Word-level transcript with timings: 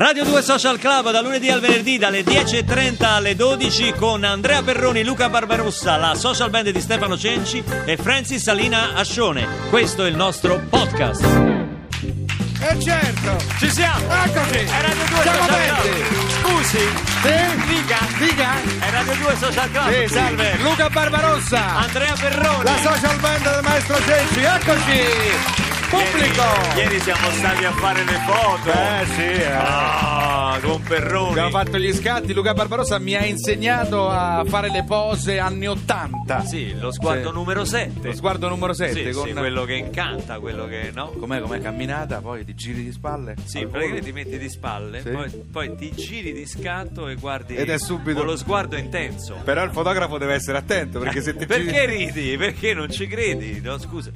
Radio 0.00 0.24
2 0.24 0.40
Social 0.40 0.78
Club 0.78 1.10
da 1.10 1.20
lunedì 1.20 1.50
al 1.50 1.60
venerdì 1.60 1.98
dalle 1.98 2.22
10.30 2.22 3.04
alle 3.04 3.36
12 3.36 3.92
con 3.98 4.24
Andrea 4.24 4.62
Perroni, 4.62 5.04
Luca 5.04 5.28
Barbarossa, 5.28 5.98
la 5.98 6.14
social 6.14 6.48
band 6.48 6.70
di 6.70 6.80
Stefano 6.80 7.18
Cenci 7.18 7.62
e 7.84 7.98
Francis 7.98 8.42
Salina 8.42 8.94
Ascione. 8.94 9.46
Questo 9.68 10.06
è 10.06 10.08
il 10.08 10.16
nostro 10.16 10.58
podcast. 10.70 11.22
Eh 11.22 12.80
certo! 12.80 13.44
Ci 13.58 13.70
siamo! 13.70 14.06
Eccoci! 14.24 14.58
È 14.58 14.80
Radio 14.80 15.04
2 15.06 15.20
Siamo 15.20 15.38
Social 15.38 15.50
aperti. 15.50 15.88
Club. 15.88 16.30
Scusi, 16.40 16.78
Sì? 17.20 17.66
dica! 17.66 17.98
Dica! 18.18 18.86
È 18.86 18.90
Radio 18.90 19.14
2 19.16 19.36
Social 19.38 19.70
Club. 19.70 19.92
Sì, 20.06 20.08
salve! 20.14 20.56
Luca 20.62 20.88
Barbarossa! 20.88 21.76
Andrea 21.76 22.14
Perroni. 22.18 22.64
La 22.64 22.76
social 22.82 23.20
band 23.20 23.42
del 23.52 23.62
maestro 23.62 23.96
Cenci, 24.06 24.40
eccoci! 24.40 25.69
Pubblico! 25.90 26.42
Ieri, 26.76 26.80
ieri 26.94 27.00
siamo 27.00 27.30
stati 27.30 27.64
a 27.64 27.72
fare 27.72 28.04
le 28.04 28.12
foto. 28.24 28.70
Eh 28.70 29.06
sì, 29.06 29.22
eh. 29.42 29.52
Ah, 29.52 30.58
con 30.62 30.80
Perroni. 30.82 31.30
Abbiamo 31.30 31.50
fatto 31.50 31.78
gli 31.78 31.92
scatti, 31.92 32.32
Luca 32.32 32.54
Barbarossa 32.54 32.98
mi 33.00 33.14
ha 33.16 33.24
insegnato 33.24 34.08
a 34.08 34.44
fare 34.46 34.70
le 34.70 34.84
pose 34.84 35.40
anni 35.40 35.66
80. 35.66 36.44
Sì, 36.44 36.78
lo 36.78 36.92
sguardo 36.92 37.30
Sì. 37.30 37.34
numero 37.34 37.64
7. 37.64 38.06
Lo 38.06 38.14
sguardo 38.14 38.48
numero 38.48 38.72
7 38.72 39.04
Sì, 39.06 39.10
con 39.10 39.26
sì, 39.26 39.32
quello 39.32 39.64
che 39.64 39.74
incanta, 39.74 40.38
quello 40.38 40.66
che 40.66 40.92
no. 40.94 41.10
com'è, 41.18 41.40
com'è 41.40 41.60
camminata, 41.60 42.20
poi 42.20 42.44
ti 42.44 42.54
giri 42.54 42.84
di 42.84 42.92
spalle. 42.92 43.34
Sì, 43.44 43.66
praticamente 43.66 44.04
ti 44.06 44.12
metti 44.12 44.38
di 44.38 44.48
spalle, 44.48 45.00
Sì. 45.02 45.10
poi, 45.10 45.30
poi 45.50 45.74
ti 45.76 45.92
giri 45.92 46.32
di 46.32 46.46
scatto 46.46 47.08
e 47.08 47.16
guardi 47.16 47.56
Ed 47.56 47.68
è 47.68 47.78
subito- 47.78 48.18
con 48.18 48.26
lo 48.26 48.36
sguardo 48.36 48.76
intenso. 48.76 49.40
Però 49.44 49.64
il 49.64 49.72
fotografo 49.72 50.18
deve 50.18 50.34
essere 50.34 50.56
attento 50.58 51.00
perché 51.00 51.20
se 51.20 51.34
ti 51.34 51.46
Perché 51.50 51.64
giri 51.86 51.96
ridi? 52.12 52.36
Perché 52.36 52.74
non 52.74 52.88
ci 52.90 53.08
credi? 53.08 53.60
No, 53.60 53.76
scusa. 53.78 54.10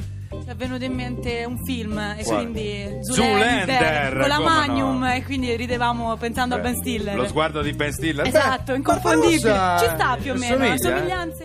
Ci 0.45 0.51
è 0.51 0.55
venuto 0.57 0.85
in 0.85 0.93
mente 0.93 1.45
un 1.47 1.57
film 1.65 1.99
e 1.99 2.23
Quale? 2.23 2.43
quindi 2.43 2.99
Zoolander, 3.01 4.19
con 4.19 4.29
la 4.29 4.41
Magnum 4.41 4.99
no? 4.99 5.11
e 5.11 5.25
quindi 5.25 5.57
ridevamo 5.57 6.15
pensando 6.19 6.55
a 6.55 6.59
Ben 6.59 6.77
Stiller. 6.77 7.17
lo 7.17 7.27
sguardo 7.27 7.63
di 7.63 7.73
Ben 7.73 7.91
Stiller. 7.91 8.27
Esatto, 8.27 8.73
Beh, 8.73 8.77
inconfondibile. 8.77 9.39
Ci 9.39 9.87
sta 9.95 10.19
più 10.21 10.33
o 10.33 10.35
meno, 10.35 10.65
eh? 10.67 10.79
somiglianze. 10.79 11.45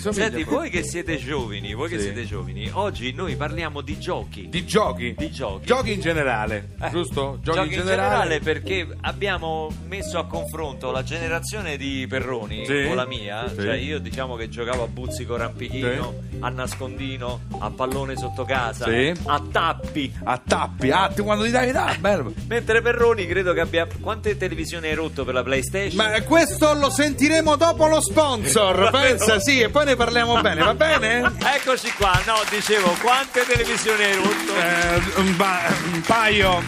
Ti 0.00 0.12
Senti, 0.12 0.42
voi 0.42 0.70
che 0.70 0.82
siete 0.82 1.16
giovani, 1.18 1.72
voi 1.72 1.88
che 1.88 1.96
Sì. 1.98 2.04
siete 2.04 2.26
giovani, 2.26 2.68
oggi 2.72 3.12
noi 3.12 3.36
parliamo 3.36 3.80
di 3.80 3.98
giochi. 3.98 4.48
di 4.48 4.64
giochi. 4.66 5.14
Di 5.16 5.30
giochi. 5.30 5.66
Giochi 5.66 5.92
in 5.92 6.00
generale, 6.00 6.70
Eh, 6.80 6.90
giusto? 6.90 7.38
Giochi, 7.42 7.60
in 7.60 7.70
generale 7.70 8.40
perché 8.40 8.86
abbiamo 9.02 9.70
messo 9.86 10.18
a 10.18 10.26
confronto 10.26 10.90
la 10.90 11.02
generazione 11.04 11.76
di 11.76 12.06
Perroni 12.08 12.64
Sì. 12.66 12.84
con 12.86 12.96
la 12.96 13.06
mia, 13.06 13.48
Sì. 13.48 13.54
cioè 13.56 13.74
io 13.76 13.98
diciamo 14.00 14.34
che 14.34 14.48
giocavo 14.48 14.82
a 14.82 14.86
buzzico 14.88 15.36
rampichino, 15.36 16.14
a 16.40 16.48
nascondino, 16.48 17.40
a 17.60 17.70
pallone 17.70 18.16
sotto 18.16 18.44
casa, 18.44 18.86
Sì. 18.86 19.12
a 19.26 19.40
tappi. 19.50 20.12
A 20.24 20.40
tappi, 20.44 20.90
ah, 20.90 21.08
tu 21.14 21.22
quando 21.22 21.44
ti 21.44 21.50
dai, 21.50 21.70
dai, 21.72 21.96
bello. 21.98 22.32
Mentre 22.48 22.82
Perroni 22.82 23.26
credo 23.26 23.52
che 23.52 23.60
abbia 23.60 23.86
quante 24.00 24.36
televisioni 24.36 24.88
hai 24.88 24.94
rotto 24.94 25.24
per 25.24 25.34
la 25.34 25.42
PlayStation? 25.42 25.96
Ma 25.96 26.20
questo 26.22 26.72
lo 26.74 26.90
sentiremo 26.90 27.56
dopo 27.56 27.86
lo 27.86 28.00
sponsor, 28.00 28.90
pensa, 28.92 29.38
sì, 29.38 29.60
e 29.60 29.68
poi 29.70 29.83
ne 29.84 29.96
parliamo 29.96 30.40
bene, 30.40 30.62
va 30.62 30.74
bene? 30.74 31.32
Eccoci 31.56 31.90
qua, 31.92 32.12
no, 32.26 32.34
dicevo, 32.50 32.96
quante 33.00 33.44
televisioni 33.46 34.02
hai 34.04 34.14
rotto? 34.16 34.54
Eh, 34.56 35.20
un, 35.20 35.36
pa- 35.36 35.72
un 35.92 36.00
paio, 36.00 36.62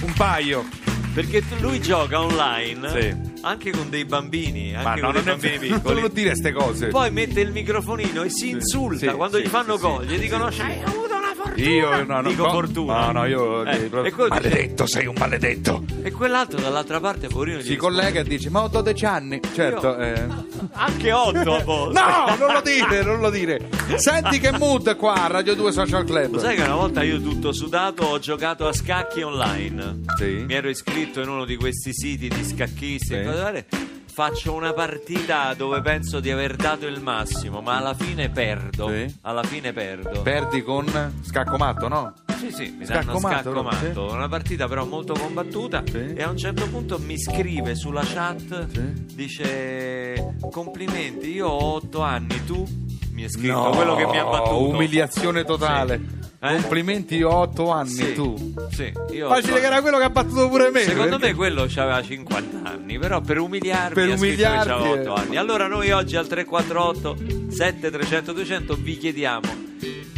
un 0.00 0.12
paio. 0.14 0.68
Perché 1.14 1.42
lui 1.60 1.80
gioca 1.80 2.20
online 2.20 2.90
Sì. 3.00 3.16
anche 3.40 3.70
con 3.70 3.88
dei 3.88 4.04
bambini, 4.04 4.72
Ma 4.72 4.90
anche 4.90 5.00
no, 5.00 5.12
con 5.12 5.14
dei 5.14 5.24
non, 5.24 5.34
è, 5.34 5.38
bambini 5.38 5.68
non 5.70 5.78
piccoli. 5.80 6.00
non 6.02 6.10
dire 6.12 6.34
ste 6.34 6.52
cose. 6.52 6.86
Poi 6.88 7.10
mette 7.10 7.40
il 7.40 7.52
microfonino 7.52 8.22
e 8.22 8.28
si 8.28 8.50
insulta 8.50 9.10
sì, 9.10 9.16
quando 9.16 9.38
sì, 9.38 9.44
gli 9.44 9.48
fanno 9.48 9.76
sì, 9.76 9.80
gol, 9.80 10.04
gli 10.04 10.18
dicono 10.18 10.48
c'hai 10.50 10.82
avuto 10.84 11.15
fortuna. 11.64 11.96
Io 11.96 12.04
no, 12.04 12.20
non 12.20 12.30
Dico 12.30 12.44
po- 12.44 12.50
fortuna. 12.50 13.06
No, 13.06 13.12
no, 13.12 13.24
io 13.26 13.64
Eh, 13.64 13.76
proprio- 13.88 14.04
e 14.04 14.10
quello 14.12 14.34
dice- 14.36 14.48
maledetto, 14.48 14.86
sei 14.86 15.06
un 15.06 15.14
maledetto. 15.18 15.84
E 16.02 16.10
quell'altro 16.12 16.60
dall'altra 16.60 17.00
parte, 17.00 17.28
poverino, 17.28 17.58
gli 17.58 17.64
Si 17.64 17.76
collega 17.76 18.20
e 18.20 18.24
dice 18.24 18.50
"Ma 18.50 18.62
ho 18.62 18.68
12 18.68 19.04
anni". 19.04 19.40
Certo, 19.54 19.88
Io- 19.88 19.98
eh. 19.98 20.26
Anche 20.72 21.12
otto 21.12 21.54
a 21.54 21.62
volte. 21.64 22.00
No, 22.00 22.36
non 22.38 22.52
lo 22.52 22.60
dire, 22.62 23.02
non 23.02 23.20
lo 23.20 23.30
dire. 23.30 23.68
Senti 23.96 24.38
che 24.38 24.52
mood 24.52 24.96
qua 24.96 25.14
a 25.24 25.26
Radio 25.26 25.54
2 25.54 25.72
Social 25.72 26.04
Club. 26.04 26.32
Lo 26.32 26.38
sai 26.38 26.56
che 26.56 26.62
una 26.62 26.74
volta 26.74 27.02
io 27.02 27.20
tutto 27.20 27.52
sudato 27.52 28.04
ho 28.04 28.18
giocato 28.18 28.66
a 28.66 28.72
scacchi 28.72 29.22
online. 29.22 30.00
Sì. 30.18 30.44
Mi 30.46 30.54
ero 30.54 30.68
iscritto 30.68 31.20
in 31.20 31.28
uno 31.28 31.44
di 31.44 31.56
questi 31.56 31.92
siti 31.92 32.28
di 32.28 32.44
scacchisti 32.44 33.14
e 33.14 33.18
Sì. 33.20 33.24
cose 33.24 33.40
varie. 33.42 33.66
Faccio 34.16 34.54
una 34.54 34.72
partita 34.72 35.52
dove 35.52 35.82
penso 35.82 36.20
di 36.20 36.30
aver 36.30 36.56
dato 36.56 36.86
il 36.86 37.02
massimo, 37.02 37.60
ma 37.60 37.76
alla 37.76 37.92
fine 37.92 38.30
perdo. 38.30 38.88
Sì. 38.88 39.14
Alla 39.20 39.42
fine 39.42 39.74
perdo. 39.74 40.22
Perdi 40.22 40.62
con 40.62 40.86
scaccomatto, 41.20 41.86
no? 41.86 42.14
Sì, 42.38 42.50
sì, 42.50 42.74
mi 42.78 42.86
danno 42.86 43.02
Scaccomatto, 43.18 43.50
scaccomatto. 43.50 44.08
sì. 44.08 44.14
Una 44.14 44.26
partita 44.26 44.68
però 44.68 44.86
molto 44.86 45.12
combattuta. 45.12 45.82
Sì. 45.84 46.14
E 46.14 46.22
a 46.22 46.30
un 46.30 46.38
certo 46.38 46.66
punto 46.66 46.98
mi 46.98 47.18
scrive 47.20 47.74
sulla 47.74 48.04
chat, 48.06 48.68
dice 49.12 50.34
complimenti, 50.50 51.32
io 51.32 51.48
ho 51.48 51.74
otto 51.74 52.00
anni, 52.00 52.42
tu 52.46 52.66
mi 53.12 53.22
è 53.22 53.28
scritto 53.28 53.52
No, 53.52 53.70
quello 53.72 53.96
che 53.96 54.06
mi 54.06 54.16
ha 54.18 54.24
battuto. 54.24 54.66
Umiliazione 54.70 55.44
totale. 55.44 56.15
Eh? 56.52 56.60
Complimenti, 56.60 57.22
ho 57.22 57.32
8 57.34 57.70
anni, 57.70 57.90
Sì, 57.90 58.12
tu. 58.12 58.54
Sì, 58.70 58.92
io 59.12 59.28
Facile 59.28 59.60
che 59.60 59.66
era 59.66 59.80
quello 59.80 59.98
che 59.98 60.04
ha 60.04 60.10
battuto 60.10 60.48
pure 60.48 60.70
me. 60.70 60.80
Secondo 60.80 61.18
perché- 61.18 61.26
me 61.28 61.34
quello 61.34 61.62
aveva 61.62 62.02
50 62.02 62.62
anni, 62.62 62.98
però 62.98 63.20
per 63.20 63.38
umiliarmi 63.38 63.94
Per 63.94 64.08
umiliarti, 64.16 64.68
c'aveva 64.68 64.90
8 64.90 65.16
eh. 65.16 65.20
anni. 65.20 65.36
Allora 65.36 65.66
noi 65.66 65.90
oggi 65.90 66.16
al 66.16 66.26
348 66.26 67.16
7300 67.50 68.32
200 68.32 68.74
vi 68.76 68.98
chiediamo 68.98 69.64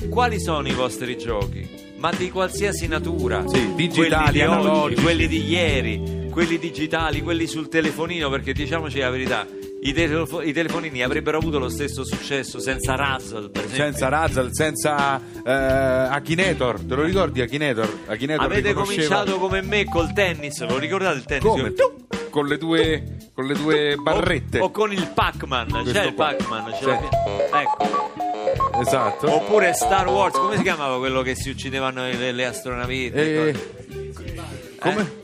quali 0.08 0.40
sono 0.40 0.66
i 0.68 0.72
vostri 0.72 1.18
giochi? 1.18 1.68
Ma 1.98 2.10
di 2.12 2.30
qualsiasi 2.30 2.86
natura. 2.86 3.44
Sì, 3.46 3.74
digitali, 3.74 4.08
quelli 4.08 4.08
di 4.32 4.38
oggi, 4.38 4.40
analogici. 4.40 5.02
quelli 5.02 5.26
di 5.26 5.48
ieri, 5.48 6.28
quelli 6.30 6.58
digitali, 6.58 7.20
quelli 7.22 7.46
sul 7.46 7.68
telefonino, 7.68 8.30
perché 8.30 8.52
diciamoci 8.52 8.98
la 9.00 9.10
verità, 9.10 9.46
i, 9.80 9.92
telefo- 9.92 10.42
i 10.42 10.52
telefonini 10.52 11.02
avrebbero 11.02 11.38
avuto 11.38 11.58
lo 11.58 11.68
stesso 11.68 12.04
successo 12.04 12.58
senza 12.58 12.94
Razzle, 12.96 13.48
per 13.50 13.64
esempio. 13.64 13.84
Senza 13.84 14.08
Razzle, 14.08 14.48
senza 14.52 15.20
eh, 15.44 15.50
Akinator, 15.52 16.80
te 16.80 16.94
lo 16.94 17.02
ricordi 17.02 17.40
Akinator? 17.40 17.98
Akinator 18.06 18.44
Avete 18.44 18.68
riconosceva- 18.68 19.06
cominciato 19.16 19.38
come 19.38 19.62
me 19.62 19.84
col 19.84 20.12
tennis, 20.12 20.60
lo 20.66 20.78
ricordate 20.78 21.16
il 21.18 21.24
tennis? 21.24 21.42
Come? 21.44 21.72
Con 22.30 22.46
le 22.46 22.58
due, 22.58 23.16
con 23.32 23.46
le 23.46 23.54
due 23.54 23.96
barrette. 23.96 24.58
O, 24.60 24.64
o 24.64 24.70
con 24.70 24.92
il 24.92 25.08
Pac-Man, 25.14 25.82
c'è 25.90 26.04
il 26.06 26.14
qua. 26.14 26.26
Pac-Man, 26.34 26.74
Sì. 26.78 26.84
l'abbiamo. 26.84 27.08
ecco. 27.60 28.80
Esatto. 28.80 29.32
Oppure 29.34 29.72
Star 29.72 30.06
Wars, 30.08 30.36
come 30.36 30.56
si 30.56 30.62
chiamava 30.62 30.98
quello 30.98 31.22
che 31.22 31.34
si 31.34 31.48
uccidevano 31.50 32.02
le, 32.02 32.32
le 32.32 32.44
astronavette? 32.44 33.48
Eh, 33.48 33.54
come? 34.78 35.17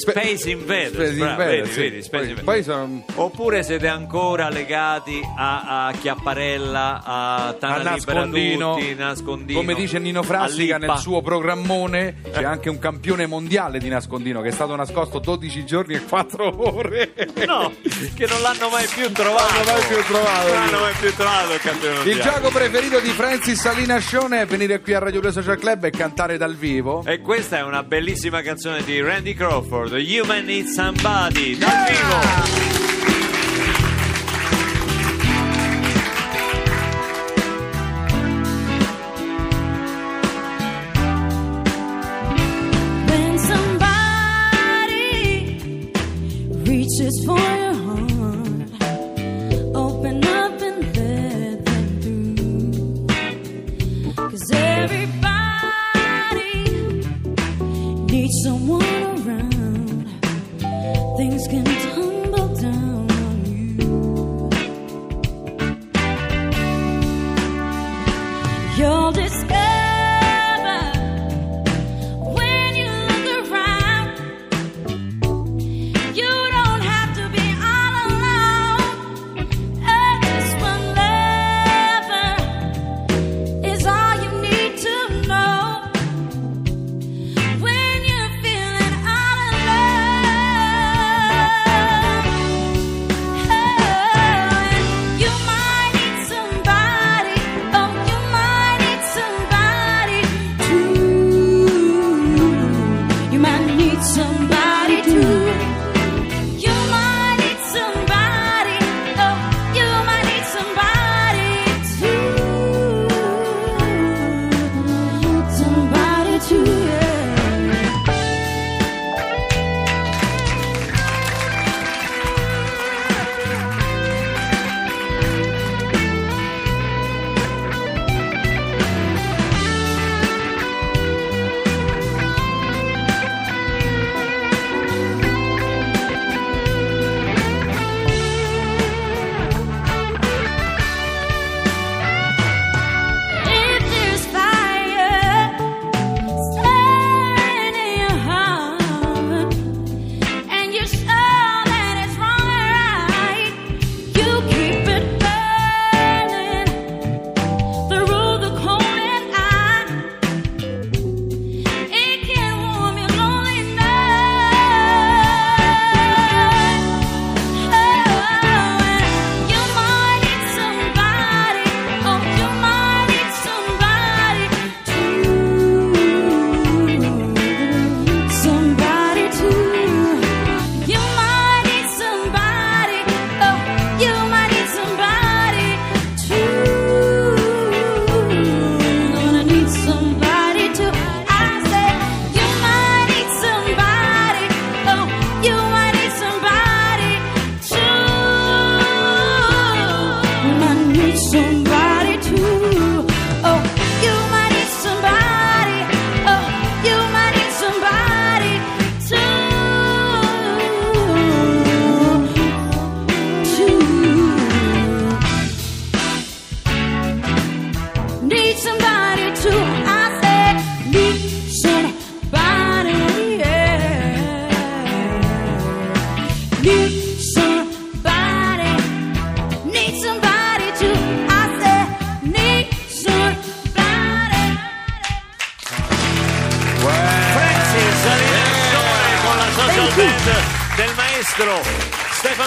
Space 0.00 0.50
Invaders, 0.50 0.92
Space 0.92 1.14
bravo, 1.14 1.30
Invaders, 1.30 1.68
vedi, 1.68 1.72
sì. 1.72 1.80
vedi, 1.80 2.02
Space 2.02 2.22
Poi, 2.22 2.28
Invaders. 2.40 2.44
poi 2.44 2.62
sono 2.62 3.04
Oppure 3.14 3.62
siete 3.62 3.88
ancora 3.88 4.48
legati 4.48 5.20
a, 5.36 5.86
a 5.86 5.92
Chiapparella, 5.92 7.02
a 7.04 7.48
a 7.48 7.52
Tana 7.54 7.76
Libera 7.76 7.90
nascondino, 7.90 8.74
Tutti, 8.74 8.94
nascondino 8.94 9.58
come 9.60 9.74
dice 9.74 9.98
Nino 9.98 10.22
Frassica 10.22 10.76
a 10.76 10.78
nel 10.78 10.98
suo 10.98 11.20
programmone 11.22 12.16
c'è 12.32 12.44
anche 12.44 12.68
un 12.68 12.78
campione 12.78 13.26
mondiale 13.26 13.78
di 13.78 13.88
nascondino 13.88 14.40
che 14.40 14.48
è 14.48 14.52
stato 14.52 14.74
nascosto 14.76 15.18
12 15.18 15.64
giorni 15.64 15.94
e 15.94 16.04
4 16.04 16.54
ore 16.56 17.12
No, 17.46 17.72
che 18.14 18.26
non 18.26 18.40
l'hanno 18.42 18.68
mai 18.68 18.86
più 18.86 19.10
trovato. 19.12 19.52
Non 19.54 19.64
l'hanno 19.64 19.78
mai 19.78 19.86
più 19.86 20.04
trovato. 20.04 20.54
Non 20.54 20.80
mai 20.80 20.94
più 21.00 21.14
trovato 21.14 21.54
il 21.54 21.60
campione 21.60 21.94
il 21.94 22.04
mondiale. 22.04 22.22
gioco 22.22 22.48
preferito 22.50 23.00
di 23.00 23.08
Francis 23.08 23.60
Salina 23.60 23.98
Scione 23.98 24.42
è 24.42 24.46
venire 24.46 24.80
qui 24.80 24.94
a 24.94 24.98
Radio 24.98 25.20
2 25.20 25.32
Social 25.32 25.58
Club 25.58 25.84
e 25.84 25.90
cantare 25.90 26.36
dal 26.36 26.54
vivo 26.54 27.02
E 27.04 27.20
questa 27.20 27.58
è 27.58 27.62
una 27.62 27.82
bellissima 27.82 28.42
canzone 28.42 28.82
di 28.82 29.00
Randy 29.00 29.34
Crawford, 29.34 29.89
Human 29.98 30.46
Need 30.46 30.68
Somebody, 30.68 31.56
dal 31.56 31.86
vivo. 31.88 32.79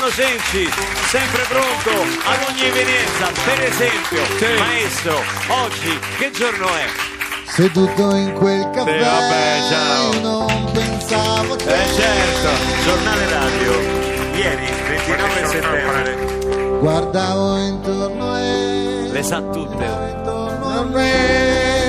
Stefano 0.03 0.09
Senci, 0.11 0.69
sempre 1.07 1.43
pronto 1.47 1.91
ad 2.25 2.39
ogni 2.49 2.61
evenienza. 2.65 3.31
Per 3.45 3.63
esempio, 3.63 4.59
maestro, 4.59 5.21
oggi 5.47 5.97
che 6.17 6.29
giorno 6.31 6.67
è? 6.75 6.87
Seduto 7.45 8.13
in 8.15 8.33
quel 8.33 8.69
caffè, 8.73 8.97
Sì, 8.97 8.99
vabbè, 8.99 9.59
ciao. 9.69 10.13
io 10.13 10.19
non 10.19 10.71
pensavo 10.73 11.55
che 11.55 11.63
Eh 11.63 11.93
certo, 11.93 12.49
giornale 12.83 13.29
radio. 13.29 13.79
Ieri, 14.33 14.73
29 14.89 15.45
settembre. 15.47 16.77
guardavo 16.79 17.57
intorno 17.59 18.37
e 18.37 19.07
Le 19.09 19.23
sa 19.23 19.41
tutte. 19.41 19.85
intorno 19.85 20.79
a 20.79 20.83
me. 20.83 21.82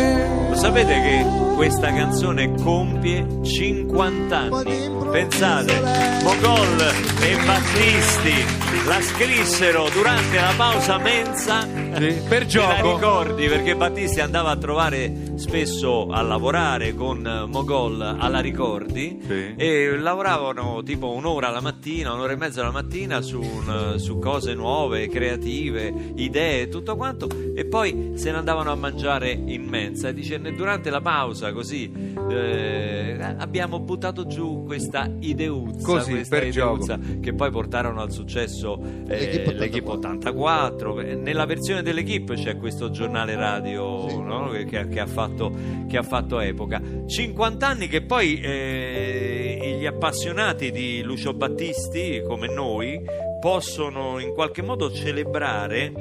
Sapete 0.64 0.98
che 1.02 1.26
questa 1.56 1.92
canzone 1.92 2.54
compie 2.54 3.26
50 3.42 4.34
anni? 4.34 4.90
Pensate, 5.10 5.78
Mogol 6.22 6.80
e 7.20 7.36
Battisti 7.44 8.63
la 8.86 9.00
scrissero 9.00 9.88
durante 9.92 10.36
la 10.36 10.52
pausa 10.56 10.98
mensa. 10.98 11.62
Sì, 11.62 12.20
per 12.28 12.44
Te 12.46 12.58
la 12.58 12.74
gioco. 12.80 12.94
ricordi 12.96 13.46
perché 13.46 13.76
Battisti 13.76 14.20
andava 14.20 14.50
a 14.50 14.56
trovare 14.56 15.32
spesso 15.36 16.08
a 16.10 16.20
lavorare 16.22 16.94
con 16.94 17.24
eh, 17.26 17.46
Mogol 17.46 18.00
alla 18.00 18.40
Ricordi 18.40 19.20
Sì. 19.26 19.54
e 19.56 19.96
lavoravano 19.96 20.82
tipo 20.84 21.12
un'ora 21.12 21.50
la 21.50 21.60
mattina, 21.60 22.12
un'ora 22.12 22.32
e 22.32 22.36
mezza 22.36 22.62
la 22.62 22.70
mattina 22.72 23.20
su, 23.20 23.40
un- 23.40 23.94
su 23.98 24.18
cose 24.18 24.54
nuove, 24.54 25.08
creative, 25.08 26.12
idee, 26.16 26.68
tutto 26.68 26.96
quanto 26.96 27.28
e 27.54 27.64
poi 27.66 28.12
se 28.16 28.30
ne 28.32 28.38
andavano 28.38 28.70
a 28.72 28.74
mangiare 28.74 29.30
in 29.30 29.64
mensa 29.68 30.08
e 30.08 30.14
dice 30.14 30.36
"Ne- 30.38 30.52
durante 30.52 30.90
la 30.90 31.00
pausa 31.00 31.52
così 31.52 31.90
eh, 32.30 33.16
abbiamo 33.38 33.78
buttato 33.80 34.26
giù 34.26 34.64
questa 34.64 35.08
ideuzza, 35.20 35.84
Così, 35.86 36.10
questa 36.12 36.42
ideuzza 36.42 36.98
che 37.20 37.32
poi 37.34 37.50
portarono 37.50 38.00
al 38.00 38.10
successo 38.12 38.63
eh, 38.72 39.18
L'Equipe 39.18 39.52
l'Equipe 39.52 39.90
84. 39.90 40.94
Nella 41.16 41.44
versione 41.46 41.82
dell'Equipe 41.82 42.34
c'è 42.34 42.56
questo 42.56 42.90
giornale 42.90 43.34
radio 43.36 44.20
no? 44.20 44.48
che, 44.50 44.64
che- 44.64 44.88
che 44.88 45.00
ha 45.00 45.06
fatto, 45.06 45.52
che 45.88 45.96
ha 45.96 46.02
fatto 46.02 46.40
epoca. 46.40 46.80
50 47.06 47.66
anni 47.66 47.86
che 47.88 48.02
poi 48.02 48.40
eh, 48.40 49.76
gli 49.78 49.86
appassionati 49.86 50.70
di 50.70 51.02
Lucio 51.02 51.34
Battisti, 51.34 52.22
come 52.26 52.48
noi, 52.48 53.00
possono 53.40 54.18
in 54.18 54.32
qualche 54.32 54.62
modo 54.62 54.90
celebrare 54.90 55.92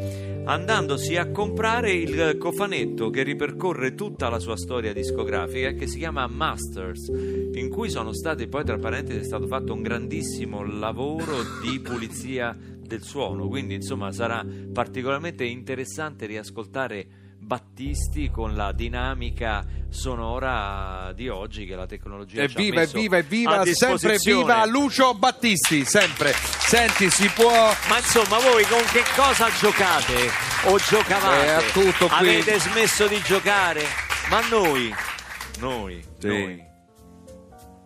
andandosi 0.45 1.15
a 1.15 1.31
comprare 1.31 1.93
il 1.93 2.37
cofanetto 2.37 3.09
che 3.09 3.23
ripercorre 3.23 3.95
tutta 3.95 4.29
la 4.29 4.39
sua 4.39 4.57
storia 4.57 4.91
discografica 4.91 5.71
che 5.71 5.87
si 5.87 5.99
chiama 5.99 6.27
Masters 6.27 7.07
in 7.07 7.69
cui 7.69 7.89
sono 7.89 8.13
stati 8.13 8.47
poi 8.47 8.65
tra 8.65 8.77
parentesi 8.77 9.19
è 9.19 9.23
stato 9.23 9.47
fatto 9.47 9.73
un 9.73 9.81
grandissimo 9.81 10.63
lavoro 10.65 11.37
di 11.61 11.79
pulizia 11.79 12.57
del 12.59 13.03
suono. 13.03 13.47
Quindi 13.47 13.75
insomma 13.75 14.11
sarà 14.11 14.45
particolarmente 14.71 15.45
interessante 15.45 16.25
riascoltare 16.25 17.22
Battisti 17.43 18.29
con 18.31 18.55
la 18.55 18.71
dinamica 18.71 19.65
sonora 19.89 21.11
di 21.13 21.27
oggi 21.29 21.65
che 21.65 21.75
la 21.75 21.85
tecnologia 21.85 22.47
ci 22.47 22.55
ha 22.55 22.59
Evviva, 22.59 22.79
messo 22.79 22.97
evviva, 22.97 23.65
sempre 23.65 24.17
viva 24.23 24.65
Lucio 24.65 25.13
Battisti, 25.13 25.85
sempre. 25.85 26.33
Senti, 26.33 27.09
si 27.09 27.27
può... 27.29 27.51
Ma 27.89 27.97
insomma, 27.97 28.39
voi 28.39 28.63
con 28.65 28.81
che 28.91 29.03
cosa 29.15 29.49
giocate? 29.59 30.29
O 30.63 30.77
giocavate? 30.77 31.45
Eh, 31.45 31.49
a 31.49 31.61
tutto 31.71 32.07
qui. 32.07 32.17
Avete 32.17 32.59
smesso 32.59 33.07
di 33.07 33.21
giocare? 33.21 33.83
Ma 34.29 34.39
noi, 34.49 34.93
noi, 35.59 36.03
Sì. 36.17 36.27
noi, 36.27 36.63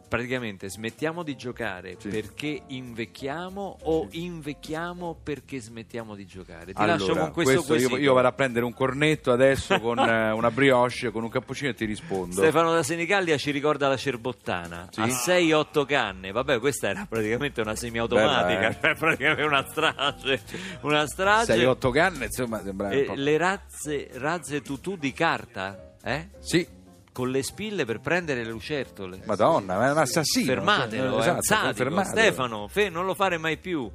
praticamente 0.08 0.70
smettiamo 0.70 1.24
di 1.24 1.36
giocare 1.36 1.96
Sì. 2.00 2.10
perché 2.10 2.62
invecchiamo 2.68 3.78
o 3.84 4.08
invecchiamo 4.12 5.18
perché 5.24 5.60
smettiamo 5.60 6.16
di 6.16 6.26
giocare? 6.26 6.66
Ti 6.74 6.74
Allora, 6.76 6.98
lascio 6.98 7.16
con 7.16 7.32
questo, 7.32 7.64
questo 7.64 7.96
io, 7.96 8.02
io 8.04 8.14
vado 8.14 8.28
a 8.28 8.32
prendere 8.34 8.66
un 8.66 8.74
cornetto 8.74 9.32
adesso 9.32 9.80
con 9.82 9.98
eh, 10.00 10.32
una 10.32 10.52
brioche, 10.52 11.12
con 11.12 11.24
un 11.24 11.30
cappuccino 11.30 11.70
e 11.72 11.74
ti 11.74 11.86
rispondo. 11.86 12.36
Stefano 12.36 12.72
da 12.74 12.84
Senigallia 12.84 13.38
ci 13.38 13.52
ricorda 13.52 13.88
la 13.88 13.98
cerbottana 13.98 14.88
Sì. 14.92 15.02
a 15.02 15.06
6-8 15.06 15.86
canne. 15.86 16.32
Vabbè, 16.32 16.60
questa 16.60 16.90
era 16.90 17.06
praticamente 17.08 17.62
una 17.62 17.76
semiautomatica, 17.76 18.46
Bella, 18.60 18.70
eh. 18.70 18.78
cioè 18.82 18.96
praticamente 18.96 19.44
una 19.44 19.66
strage. 19.68 20.42
Una 20.82 21.06
strage. 21.08 21.56
6-8 21.56 21.92
canne, 21.92 22.26
insomma, 22.26 22.62
sembra 22.64 22.90
E 22.92 23.04
po'. 23.04 23.14
le 23.16 23.38
razze, 23.38 24.10
razze 24.14 24.62
tutù 24.62 24.96
di 24.96 25.12
carta, 25.14 25.96
eh? 26.04 26.30
Sì, 26.40 26.66
Con 27.18 27.32
le 27.32 27.42
spille 27.42 27.84
per 27.84 28.00
prendere 28.00 28.44
le 28.44 28.52
lucertole. 28.52 29.22
madonna, 29.26 29.76
ma 29.76 29.88
è 29.88 29.92
un 29.92 29.98
assassino. 29.98 30.46
Fermatelo, 30.46 31.18
Esatto, 31.18 31.32
è 31.32 31.34
un 31.34 31.42
sadico, 31.42 31.74
fermatelo. 31.74 32.16
Stefano, 32.16 32.68
fe- 32.68 32.90
non 32.90 33.06
lo 33.08 33.16
fare 33.16 33.40
mai 33.40 33.58
più. 33.58 33.90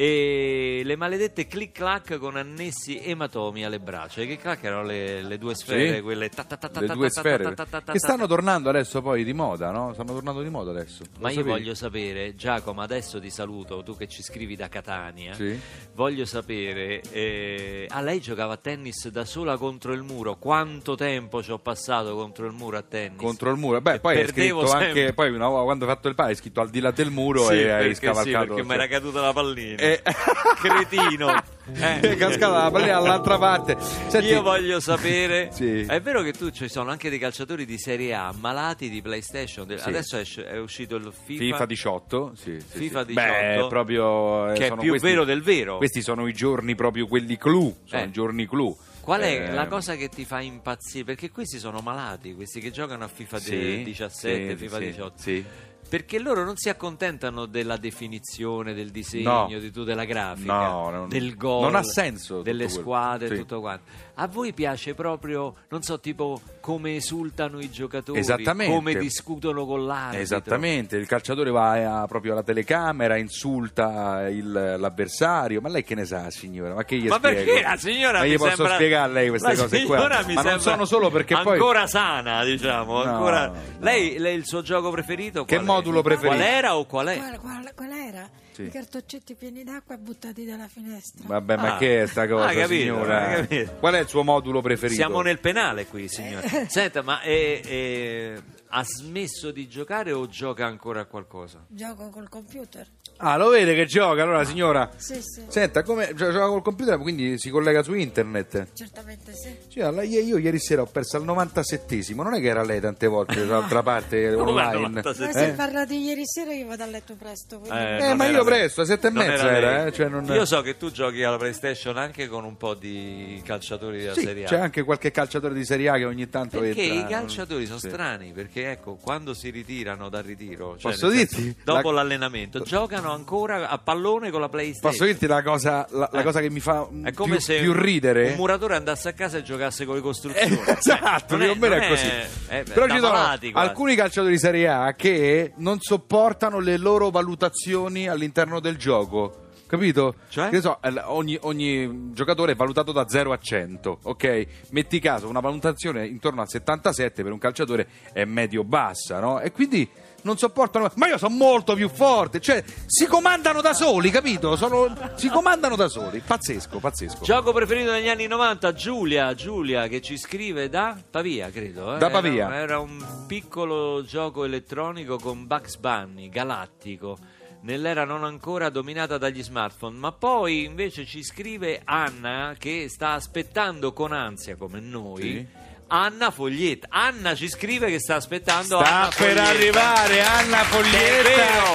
E 0.00 0.82
le 0.84 0.94
maledette 0.94 1.48
click 1.48 1.72
clack 1.72 2.18
con 2.18 2.36
annessi 2.36 3.00
ematomi 3.02 3.64
alle 3.64 3.80
braccia. 3.80 4.22
Click 4.22 4.40
clack 4.40 4.62
erano 4.62 4.84
le, 4.84 5.22
le 5.22 5.38
due 5.38 5.56
sfere, 5.56 5.96
Sì. 5.96 6.00
quelle 6.02 6.28
ta 6.28 6.44
ta 6.44 6.56
ta 6.56 6.68
ta 6.68 6.80
Le 6.82 6.86
ta 6.86 6.94
due 6.94 7.08
ta 7.10 7.20
sfere 7.20 7.42
ta 7.52 7.66
ta 7.66 7.78
che 7.80 7.84
ta. 7.84 7.98
stanno 7.98 8.28
tornando 8.28 8.68
adesso 8.68 9.02
poi 9.02 9.24
di 9.24 9.32
moda, 9.32 9.72
no? 9.72 9.92
Stanno 9.94 10.12
tornando 10.12 10.40
di 10.42 10.50
moda 10.50 10.70
adesso. 10.70 11.02
Lo 11.02 11.08
Ma 11.18 11.30
io 11.30 11.38
sapevi? 11.38 11.50
voglio 11.50 11.74
sapere, 11.74 12.36
Giacomo, 12.36 12.80
adesso 12.80 13.18
ti 13.20 13.28
saluto, 13.28 13.82
tu 13.82 13.96
che 13.96 14.06
ci 14.06 14.22
scrivi 14.22 14.54
da 14.54 14.68
Catania. 14.68 15.34
Sì. 15.34 15.58
Voglio 15.96 16.24
sapere, 16.26 17.00
eh, 17.10 17.86
ah, 17.90 18.00
lei 18.00 18.20
giocava 18.20 18.52
a 18.52 18.56
tennis 18.56 19.08
da 19.08 19.24
sola 19.24 19.56
contro 19.56 19.92
il 19.94 20.02
muro? 20.04 20.36
Quanto 20.36 20.94
tempo 20.94 21.42
ci 21.42 21.50
ho 21.50 21.58
passato 21.58 22.14
contro 22.14 22.46
il 22.46 22.52
muro 22.52 22.76
a 22.76 22.82
tennis? 22.82 23.20
Contro 23.20 23.50
il 23.50 23.56
muro. 23.56 23.80
Beh, 23.80 23.94
E 23.94 23.98
poi 23.98 24.16
hai 24.20 24.28
scritto 24.28 24.64
sempre. 24.64 24.86
anche 24.86 25.12
poi 25.12 25.30
una 25.32 25.48
volta 25.48 25.64
quando 25.64 25.86
hai 25.86 25.90
fatto 25.92 26.06
il 26.06 26.14
palo 26.14 26.28
hai 26.28 26.36
scritto 26.36 26.60
al 26.60 26.70
di 26.70 26.78
là 26.78 26.92
del 26.92 27.10
muro 27.10 27.46
Sì, 27.46 27.54
e 27.54 27.70
hai 27.70 27.78
perché, 27.88 27.94
sì, 27.94 28.00
scavalcato. 28.04 28.46
perché 28.54 28.62
mi 28.62 28.74
era 28.74 28.86
caduta 28.86 29.20
la 29.22 29.32
pallina. 29.32 29.76
Eh. 29.82 29.86
Cretino. 30.60 31.56
È 31.70 32.16
cascata 32.16 32.62
la 32.64 32.70
pallina 32.70 32.94
dall'altra 33.00 33.36
parte. 33.38 33.76
Senti, 34.06 34.28
Io 34.28 34.40
voglio 34.42 34.80
sapere, 34.80 35.50
Sì. 35.52 35.80
è 35.80 36.00
vero 36.00 36.22
che 36.22 36.32
tu 36.32 36.50
ci 36.50 36.66
sono 36.68 36.90
anche 36.90 37.10
dei 37.10 37.18
calciatori 37.18 37.66
di 37.66 37.78
Serie 37.78 38.14
A 38.14 38.32
malati 38.38 38.88
di 38.88 39.02
PlayStation? 39.02 39.66
Sì. 39.76 39.86
Adesso 39.88 40.16
esce- 40.16 40.46
è 40.46 40.58
uscito 40.58 40.96
il 40.96 41.12
FIFA, 41.12 41.38
FIFA 41.42 41.66
18, 41.66 42.32
sì, 42.36 42.58
sì, 42.58 42.78
FIFA 42.78 43.00
sì. 43.00 43.06
18, 43.08 43.30
Beh, 43.30 43.66
proprio 43.68 44.50
eh, 44.50 44.54
che 44.54 44.66
è 44.68 44.76
più 44.76 44.88
questi- 44.90 45.08
vero 45.08 45.24
del 45.24 45.42
vero. 45.42 45.76
Questi 45.76 46.00
sono 46.00 46.26
i 46.26 46.32
giorni 46.32 46.74
proprio 46.74 47.06
quelli 47.06 47.36
clou, 47.36 47.76
sono 47.84 48.02
Eh. 48.02 48.10
giorni 48.10 48.46
clou. 48.46 48.74
Qual 49.02 49.20
è 49.22 49.48
Eh, 49.48 49.52
la 49.52 49.66
cosa 49.66 49.94
che 49.96 50.08
ti 50.08 50.24
fa 50.24 50.40
impazzire? 50.40 51.04
Perché 51.04 51.30
questi 51.30 51.58
sono 51.58 51.80
malati, 51.80 52.34
questi 52.34 52.60
che 52.60 52.70
giocano 52.70 53.04
a 53.04 53.08
FIFA 53.08 53.38
sì, 53.38 53.82
17, 53.84 54.50
sì, 54.50 54.56
FIFA 54.56 54.78
sì, 54.78 54.84
18. 54.84 55.12
Sì. 55.16 55.44
Perché 55.88 56.18
loro 56.18 56.44
non 56.44 56.56
si 56.56 56.68
accontentano 56.68 57.46
della 57.46 57.76
definizione, 57.78 58.74
del 58.74 58.90
disegno, 58.90 59.46
No. 59.48 59.58
di 59.58 59.70
tu, 59.70 59.84
della 59.84 60.04
grafica, 60.04 60.52
No, 60.68 60.90
non- 60.90 61.08
del 61.08 61.34
gol, 61.36 61.62
non 61.62 61.74
ha 61.76 61.82
senso 61.82 62.34
tutto 62.38 62.42
delle 62.42 62.64
quello. 62.66 62.80
squadre, 62.80 63.28
Sì. 63.28 63.36
tutto 63.36 63.60
quanto. 63.60 63.84
A 64.20 64.26
voi 64.26 64.52
piace 64.52 64.94
proprio, 64.94 65.54
non 65.68 65.82
so, 65.82 65.98
tipo 66.00 66.40
come 66.60 66.96
esultano 66.96 67.60
i 67.60 67.70
giocatori, 67.70 68.18
Esattamente. 68.18 68.74
come 68.74 68.94
discutono 68.96 69.64
con 69.64 69.86
l'arbitro. 69.86 70.20
Esattamente, 70.20 70.96
il 70.96 71.06
calciatore 71.06 71.50
va 71.50 72.00
a- 72.02 72.06
proprio 72.06 72.32
alla 72.32 72.42
telecamera, 72.42 73.16
insulta 73.16 74.28
il- 74.28 74.76
l'avversario, 74.78 75.60
ma 75.60 75.68
lei 75.68 75.84
che 75.84 75.94
ne 75.94 76.04
sa 76.04 76.30
signora? 76.30 76.74
Ma 76.74 76.84
che 76.84 76.96
gli 76.98 77.08
Ma 77.08 77.16
spiego? 77.16 77.44
perché 77.44 77.62
la 77.62 77.76
signora 77.76 78.18
Ma 78.18 78.24
mi 78.24 78.30
gli 78.30 78.36
posso 78.36 78.54
sembra... 78.56 78.74
spiegare 78.74 79.10
a 79.10 79.12
lei 79.12 79.28
queste 79.28 79.48
la 79.48 79.54
cose 79.62 79.82
qua? 79.84 79.96
signora 79.96 80.18
mi 80.26 80.34
ma 80.34 80.42
non 80.42 80.50
sembra 80.52 80.58
sono 80.72 80.84
solo 80.84 81.10
perché 81.10 81.34
poi 81.42 81.52
ancora 81.54 81.86
sana, 81.86 82.44
diciamo, 82.44 83.04
No, 83.04 83.10
ancora... 83.14 83.46
no. 83.46 83.54
Lei, 83.80 84.18
lei 84.18 84.36
il 84.36 84.44
suo 84.46 84.60
gioco 84.62 84.90
preferito 84.90 85.44
Che 85.44 85.54
qual 85.54 85.60
è? 85.62 85.64
Modulo 85.78 86.02
preferito? 86.02 86.34
Qual 86.36 86.40
era 86.48 86.76
o 86.76 86.84
qual 86.86 87.06
è? 87.08 87.16
Qual, 87.18 87.38
qual- 87.40 87.72
qual 87.74 87.90
era? 87.92 88.28
Sì. 88.52 88.62
I 88.64 88.70
cartoccetti 88.70 89.34
pieni 89.34 89.62
d'acqua 89.62 89.96
buttati 89.96 90.44
dalla 90.44 90.66
finestra. 90.68 91.24
Vabbè, 91.26 91.56
ma 91.56 91.74
Ah. 91.74 91.78
che 91.78 92.02
è 92.02 92.06
sta 92.06 92.26
cosa, 92.26 92.46
Ah, 92.46 92.52
capito, 92.54 92.66
signora? 92.80 93.38
ah. 93.38 93.46
Qual 93.78 93.94
è 93.94 94.00
il 94.00 94.08
suo 94.08 94.24
modulo 94.24 94.60
preferito? 94.60 94.96
Siamo 95.00 95.20
nel 95.20 95.38
penale 95.38 95.86
qui, 95.86 96.08
signore. 96.08 96.66
Senta, 96.68 97.02
ma 97.02 97.20
eh, 97.22 97.60
eh, 97.64 98.42
ha 98.68 98.82
smesso 98.84 99.50
di 99.52 99.68
giocare 99.68 100.10
o 100.12 100.26
gioca 100.26 100.66
ancora 100.66 101.00
a 101.02 101.04
qualcosa? 101.04 101.64
Gioco 101.68 102.08
col 102.10 102.28
computer. 102.28 102.86
Ah, 103.20 103.36
lo 103.36 103.48
vede 103.48 103.74
che 103.74 103.84
gioca, 103.86 104.22
allora 104.22 104.44
signora. 104.44 104.88
Sì, 104.96 105.20
sì, 105.20 105.42
Senta, 105.48 105.82
come 105.82 106.12
gio- 106.14 106.30
gioca 106.30 106.46
col 106.46 106.62
computer, 106.62 106.98
quindi 106.98 107.36
si 107.38 107.50
collega 107.50 107.82
su 107.82 107.94
internet. 107.94 108.68
certamente 108.74 109.32
sì. 109.34 109.56
Sì, 109.68 109.80
alla- 109.80 110.02
io, 110.02 110.20
io 110.20 110.38
ieri 110.38 110.60
sera 110.60 110.82
ho 110.82 110.86
perso 110.86 111.16
al 111.16 111.24
97esimo, 111.24 112.22
non 112.22 112.34
è 112.34 112.40
che 112.40 112.46
era 112.46 112.62
lei 112.62 112.80
tante 112.80 113.08
volte 113.08 113.44
dall'altra 113.44 113.82
parte 113.82 114.34
Come 114.38 114.50
online. 114.62 115.00
97esimo? 115.02 115.18
Ma 115.20 115.28
Eh? 115.30 115.32
se 115.32 115.52
parla 115.56 115.84
di 115.84 116.00
ieri 116.04 116.22
sera 116.24 116.52
io 116.52 116.66
vado 116.66 116.82
a 116.84 116.86
letto 116.86 117.14
presto. 117.18 117.58
quindi- 117.58 117.76
Eh, 117.76 117.96
Eh, 117.96 118.06
non 118.08 118.16
ma 118.18 118.24
era 118.24 118.32
io 118.38 118.44
lei. 118.44 118.58
presto, 118.58 118.80
alle 118.82 118.88
sette 118.90 119.06
e 119.08 119.10
Non 119.10 119.26
mezza 119.26 119.42
era 119.50 119.56
era, 119.56 119.76
lei. 119.78 119.86
eh, 119.88 119.92
cioè 119.92 120.08
non- 120.08 120.24
Io 120.26 120.44
so 120.44 120.60
che 120.62 120.76
tu 120.76 120.90
giochi 120.92 121.22
alla 121.24 121.38
PlayStation 121.38 121.96
anche 121.96 122.28
con 122.28 122.44
un 122.44 122.56
po' 122.56 122.74
di 122.74 123.42
calciatori 123.44 123.98
della 123.98 124.14
Sì, 124.14 124.20
Serie 124.22 124.44
A. 124.44 124.46
c'è 124.48 124.58
anche 124.60 124.84
qualche 124.84 125.10
calciatore 125.10 125.54
di 125.54 125.64
Serie 125.64 125.88
A 125.88 125.96
che 125.96 126.04
ogni 126.04 126.28
tanto 126.30 126.60
Perché 126.60 126.82
entra. 126.82 127.08
i 127.08 127.10
calciatori 127.10 127.66
sono 127.66 127.78
Sì. 127.80 127.88
strani, 127.88 128.30
perché 128.32 128.70
ecco, 128.70 128.94
quando 128.94 129.34
si 129.34 129.50
ritirano 129.50 130.08
dal 130.08 130.22
ritiro, 130.22 130.76
cioè 130.78 130.92
Posso 130.92 131.08
nel 131.08 131.16
senso, 131.18 131.40
dirti? 131.40 131.60
dopo 131.64 131.90
La- 131.90 132.02
l'allenamento, 132.02 132.60
giocano 132.60 133.06
ancora 133.12 133.68
a 133.68 133.78
pallone 133.78 134.30
con 134.30 134.40
la 134.40 134.48
PlayStation. 134.48 134.90
Posso 134.90 135.04
dirti 135.04 135.26
la 135.26 135.42
cosa, 135.42 135.86
la, 135.90 136.08
la 136.12 136.20
Eh. 136.20 136.22
cosa 136.22 136.40
che 136.40 136.50
mi 136.50 136.60
fa 136.60 136.86
È 137.04 137.12
come 137.12 137.36
più, 137.36 137.40
se 137.40 137.58
più 137.60 137.72
ridere? 137.72 138.30
un 138.30 138.36
muratore 138.36 138.76
andasse 138.76 139.08
a 139.08 139.12
casa 139.12 139.38
e 139.38 139.42
giocasse 139.42 139.84
con 139.84 139.94
le 139.96 140.00
costruzioni. 140.00 140.60
esatto, 140.78 141.36
Non 141.36 141.42
è- 141.42 141.52
più 141.52 141.54
o 141.54 141.58
meno 141.60 141.74
non 141.74 141.84
è 141.84 141.88
così. 141.88 142.06
è- 142.48 142.62
Però 142.64 142.86
da 142.86 142.94
ci 142.94 143.00
sono 143.00 143.10
quasi. 143.10 143.50
alcuni 143.54 143.94
calciatori 143.96 144.32
di 144.32 144.38
Serie 144.38 144.68
A 144.68 144.94
che 144.94 145.52
non 145.56 145.80
sopportano 145.80 146.58
le 146.60 146.76
loro 146.76 147.10
valutazioni 147.10 148.08
all'interno 148.08 148.60
del 148.60 148.76
gioco. 148.76 149.46
Capito? 149.68 150.14
Cioè? 150.30 150.48
Che 150.48 150.56
ne 150.56 150.60
so, 150.62 150.78
eh, 150.82 150.92
ogni, 151.04 151.36
ogni 151.42 152.12
giocatore 152.14 152.52
è 152.52 152.56
valutato 152.56 152.90
da 152.90 153.06
0 153.06 153.32
a 153.32 153.38
100, 153.38 153.98
ok? 154.02 154.46
Metti 154.70 154.98
caso 154.98 155.28
una 155.28 155.40
valutazione 155.40 156.06
intorno 156.06 156.40
al 156.40 156.48
77 156.48 157.22
per 157.22 157.32
un 157.32 157.38
calciatore 157.38 157.86
è 158.12 158.24
medio-bassa, 158.24 159.20
no? 159.20 159.40
E 159.40 159.52
quindi 159.52 159.86
non 160.22 160.36
sopportano. 160.38 160.90
Ma 160.96 161.06
io 161.08 161.18
sono 161.18 161.34
molto 161.34 161.74
più 161.74 161.88
forte, 161.90 162.40
cioè 162.40 162.64
si 162.86 163.06
comandano 163.06 163.60
da 163.60 163.74
soli, 163.74 164.10
capito? 164.10 164.56
Sono- 164.56 164.92
si 165.16 165.28
comandano 165.28 165.76
da 165.76 165.88
soli. 165.88 166.20
Pazzesco, 166.26 166.78
pazzesco. 166.78 167.22
Gioco 167.24 167.52
preferito 167.52 167.92
negli 167.92 168.08
anni 168.08 168.26
90, 168.26 168.72
Giulia, 168.72 169.34
Giulia 169.34 169.86
che 169.86 170.00
ci 170.00 170.16
scrive 170.16 170.68
da 170.70 170.96
Pavia, 171.10 171.50
credo. 171.50 171.94
eh. 171.94 171.98
Da 171.98 172.06
Era- 172.06 172.20
Pavia. 172.20 172.54
Era, 172.54 172.78
un 172.80 173.04
piccolo 173.26 174.02
gioco 174.04 174.44
elettronico 174.44 175.18
con 175.18 175.46
Bugs 175.46 175.76
Bunny, 175.76 176.28
galattico, 176.30 177.16
nell'era 177.62 178.04
non 178.04 178.24
ancora 178.24 178.70
dominata 178.70 179.18
dagli 179.18 179.42
smartphone. 179.42 179.96
Ma 179.96 180.12
poi 180.12 180.64
invece 180.64 181.04
ci 181.04 181.22
scrive 181.22 181.80
Anna 181.84 182.54
che 182.58 182.88
sta 182.88 183.12
aspettando 183.12 183.92
con 183.92 184.12
ansia, 184.12 184.56
come 184.56 184.80
noi. 184.80 185.22
Sì. 185.22 185.46
Anna 185.88 186.30
Foglietta. 186.30 186.88
Anna 186.90 187.34
ci 187.34 187.48
scrive 187.48 187.88
che 187.88 187.98
sta 187.98 188.16
aspettando 188.16 188.78
Sta 188.78 188.94
Anna 188.94 189.08
per 189.08 189.14
Foglietta. 189.14 189.48
arrivare 189.48 190.20
Anna 190.22 190.62
Foglietta 190.64 191.22
vero. 191.22 191.67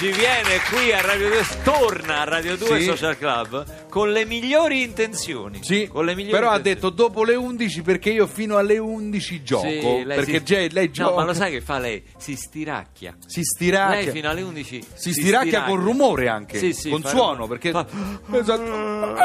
Oggi 0.00 0.12
viene 0.12 0.60
qui 0.70 0.92
a 0.92 1.00
Radio 1.00 1.28
2 1.28 1.42
torna 1.64 2.20
a 2.20 2.24
Radio 2.24 2.56
2 2.56 2.78
Sì. 2.78 2.84
Social 2.84 3.16
Club 3.18 3.86
con 3.88 4.12
le 4.12 4.24
migliori 4.24 4.82
intenzioni 4.82 5.58
Sì, 5.62 5.88
con 5.88 6.04
le 6.04 6.14
migliori 6.14 6.32
però 6.38 6.50
ha 6.50 6.56
intenzioni. 6.58 6.74
detto 6.92 7.02
dopo 7.02 7.24
le 7.24 7.34
11 7.34 7.82
perché 7.82 8.10
io 8.10 8.26
fino 8.28 8.56
alle 8.58 8.78
11 8.78 9.42
gioco. 9.42 9.66
Sì, 9.68 9.80
lei 10.04 10.04
perché 10.16 10.38
si- 10.38 10.44
già- 10.44 10.66
lei 10.70 10.86
no 10.86 10.92
gioca. 10.92 11.14
ma 11.16 11.24
lo 11.24 11.34
sai 11.34 11.50
che 11.50 11.60
fa 11.60 11.78
lei 11.78 12.02
si 12.16 12.36
stiracchia 12.36 13.16
Si 13.26 13.42
stiracchia. 13.42 14.00
lei 14.02 14.10
fino 14.10 14.28
alle 14.30 14.42
11 14.42 14.84
si 14.94 15.12
stiracchia 15.12 15.64
con 15.64 15.80
rumore 15.80 16.28
anche. 16.28 16.58
Sì, 16.58 16.72
sì, 16.72 16.90
con 16.90 17.00
fa 17.02 17.08
suono. 17.08 17.46
rumore. 17.46 17.58
Perché. 17.58 17.70
Fa- 17.72 17.86
Esatto. 18.38 19.16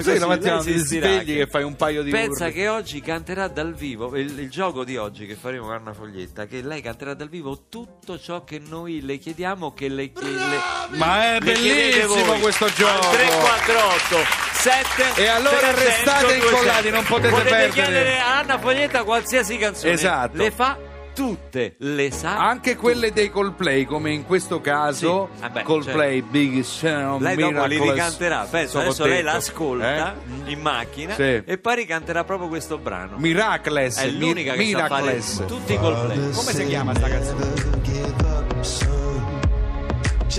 Sì, 0.00 0.18
la 0.18 0.26
mattina 0.26 0.54
lei 0.54 0.62
si 0.62 0.72
ti 0.72 0.78
stiracchia. 0.80 1.22
svegli 1.22 1.36
che 1.38 1.46
fai 1.46 1.62
un 1.62 1.76
paio 1.76 2.02
di 2.02 2.10
pensa 2.10 2.44
urli. 2.46 2.54
che 2.54 2.68
oggi 2.68 3.00
canterà 3.00 3.46
dal 3.48 3.74
vivo 3.74 4.16
il, 4.16 4.38
il 4.38 4.50
gioco 4.50 4.82
di 4.84 4.96
oggi 4.96 5.24
che 5.26 5.34
faremo 5.36 5.66
con 5.66 5.74
Anna 5.74 5.92
Foglietta 5.92 6.46
che 6.46 6.62
lei 6.62 6.80
canterà 6.82 7.14
dal 7.14 7.28
vivo 7.28 7.66
tutto 7.68 8.18
ciò 8.18 8.42
che 8.42 8.58
noi 8.58 9.02
le 9.02 9.18
chiediamo 9.34 9.72
che 9.74 9.88
le, 9.88 10.12
chie- 10.12 10.30
le- 10.30 10.96
Ma 10.96 11.34
è 11.34 11.38
bellissimo 11.40 12.34
questo 12.38 12.66
gioco. 12.72 13.08
348 13.10 14.16
7 14.52 15.20
E 15.22 15.26
allora 15.26 15.58
300, 15.58 15.80
restate 15.80 16.22
200. 16.26 16.46
incollati, 16.46 16.90
non 16.90 17.04
potete 17.04 17.34
perdere. 17.34 17.70
chiedere 17.70 18.18
a 18.20 18.38
Anna 18.38 18.58
Foglietta 18.58 19.02
qualsiasi 19.02 19.56
canzone 19.58 19.92
Esatto. 19.92 20.36
le 20.36 20.50
fa 20.52 20.78
tutte 21.14 21.74
le 21.78 22.10
sa 22.12 22.38
Anche 22.38 22.76
quelle 22.76 23.12
dei 23.12 23.30
Coldplay, 23.30 23.84
come 23.84 24.10
in 24.12 24.24
questo 24.24 24.60
caso, 24.60 25.30
Sì, 25.34 25.40
vabbè, 25.42 25.62
Coldplay 25.62 26.22
Big 26.22 26.62
Sound 26.62 27.22
lei 27.22 27.36
dopo 27.36 27.64
li 27.66 27.78
ricanterà 27.80 28.46
pensa 28.50 28.70
Sono 28.70 28.84
adesso 28.84 29.04
lei 29.04 29.22
detto. 29.22 29.34
l'ascolta 29.34 30.14
Eh? 30.46 30.50
in 30.50 30.60
macchina 30.60 31.14
Sì. 31.14 31.42
e 31.44 31.58
poi 31.58 31.74
ricanterà 31.76 32.22
proprio 32.24 32.48
questo 32.48 32.78
brano 32.78 33.16
Miracles, 33.18 33.98
è 33.98 34.06
l'unica 34.08 34.54
mi- 34.54 34.72
che 34.72 34.78
sa 34.78 34.86
fare 34.86 35.02
Miracles. 35.02 35.42
tutti 35.46 35.72
i 35.74 35.78
Coldplay 35.78 36.30
Come 36.32 36.52
si 36.52 36.66
chiama 36.66 36.94
sta 36.94 37.08
canzone? 37.08 38.93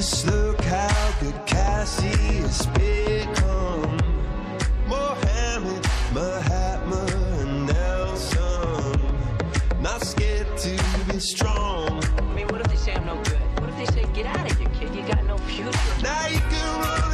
Just 0.05 0.27
look 0.27 0.61
how 0.61 1.19
good 1.19 1.33
Cassie 1.47 2.05
has 2.05 2.67
become. 2.67 3.97
Mohammed, 4.87 5.83
Mahatma, 6.13 7.07
and 7.39 7.65
Nelson. 7.65 9.01
Not 9.81 10.03
scared 10.03 10.45
to 10.57 10.77
be 11.11 11.19
strong. 11.19 12.03
I 12.19 12.21
mean, 12.35 12.47
what 12.49 12.61
if 12.61 12.67
they 12.67 12.75
say 12.75 12.93
I'm 12.93 13.07
no 13.07 13.15
good? 13.23 13.39
What 13.59 13.69
if 13.71 13.77
they 13.77 13.85
say, 13.85 14.05
get 14.13 14.27
out 14.27 14.51
of 14.51 14.55
here, 14.59 14.69
kid? 14.77 14.93
You 14.93 15.01
got 15.07 15.25
no 15.25 15.39
future. 15.39 15.71
Now 16.03 16.27
you 16.27 16.39
can 16.39 16.81
run 16.81 17.04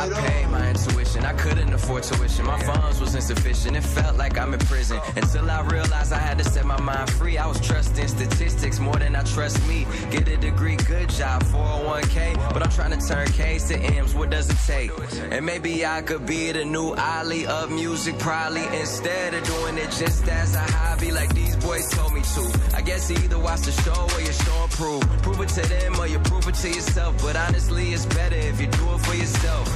I 0.00 0.08
paid 0.08 0.48
my 0.48 0.70
intuition. 0.70 1.26
I 1.26 1.34
couldn't 1.34 1.74
afford 1.74 2.04
tuition. 2.04 2.46
My 2.46 2.58
funds 2.62 3.00
was 3.00 3.14
insufficient. 3.14 3.76
It 3.76 3.82
felt 3.82 4.16
like 4.16 4.38
I'm 4.38 4.54
in 4.54 4.60
prison. 4.60 4.98
Until 5.14 5.50
I 5.50 5.60
realized 5.60 6.14
I 6.14 6.18
had 6.18 6.38
to 6.38 6.44
set 6.44 6.64
my 6.64 6.80
mind 6.80 7.10
free. 7.10 7.36
I 7.36 7.46
was 7.46 7.60
trusting 7.60 8.08
statistics 8.08 8.78
more 8.78 8.96
than 8.96 9.14
I 9.14 9.22
trust 9.24 9.58
me. 9.68 9.86
Get 10.10 10.26
a 10.28 10.38
degree, 10.38 10.76
good 10.76 11.10
job, 11.10 11.42
401k. 11.44 12.34
But 12.54 12.62
I'm 12.62 12.70
trying 12.70 12.98
to 12.98 13.06
turn 13.06 13.26
K's 13.32 13.68
to 13.68 13.78
M's. 13.78 14.14
What 14.14 14.30
does 14.30 14.48
it 14.48 14.56
take? 14.66 14.90
And 15.30 15.44
maybe 15.44 15.84
I 15.84 16.00
could 16.00 16.24
be 16.24 16.50
the 16.52 16.64
new 16.64 16.94
Ali 16.94 17.46
of 17.46 17.70
music, 17.70 18.18
probably. 18.18 18.64
Instead 18.80 19.34
of 19.34 19.44
doing 19.44 19.76
it 19.76 19.90
just 19.90 20.26
as 20.28 20.54
a 20.54 20.60
hobby, 20.60 21.12
like 21.12 21.34
these 21.34 21.56
boys 21.56 21.90
told 21.90 22.14
me 22.14 22.22
to. 22.22 22.60
I 22.74 22.80
guess 22.80 23.10
you 23.10 23.16
either 23.16 23.38
watch 23.38 23.60
the 23.60 23.72
show 23.72 24.08
or 24.14 24.20
you 24.22 24.32
show 24.32 24.62
and 24.62 24.72
prove. 24.72 25.22
Prove 25.22 25.40
it 25.42 25.50
to 25.60 25.68
them 25.68 26.00
or 26.00 26.06
you 26.06 26.18
prove 26.20 26.48
it 26.48 26.54
to 26.54 26.68
yourself. 26.68 27.20
But 27.20 27.36
honestly, 27.36 27.92
it's 27.92 28.06
better 28.06 28.36
if 28.36 28.58
you 28.58 28.66
do 28.66 28.94
it 28.94 29.00
for 29.00 29.14
yourself. 29.14 29.69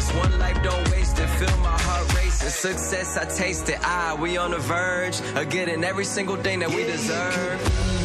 The. 0.00 0.18
One 0.18 0.38
life, 0.38 0.62
don't 0.62 0.90
waste 0.90 1.18
it. 1.18 1.28
Feel 1.28 1.56
my 1.58 1.78
heart 1.78 2.14
racing. 2.14 2.48
Success, 2.48 3.16
I 3.16 3.24
taste 3.24 3.68
it. 3.68 3.78
Ah, 3.82 4.16
we 4.20 4.36
on 4.36 4.50
the 4.50 4.58
verge 4.58 5.20
of 5.34 5.48
getting 5.50 5.84
every 5.84 6.04
single 6.04 6.36
thing 6.36 6.60
that 6.60 6.70
we 6.70 6.84
deserve. 6.84 7.99